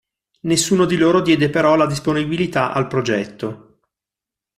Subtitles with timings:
[0.39, 3.81] Nessuno di loro diede però la disponibilità al progetto.